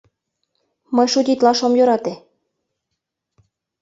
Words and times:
Мый 0.95 1.07
шутитлаш 1.13 1.59
ом 1.65 1.73
йӧрате... 1.77 2.13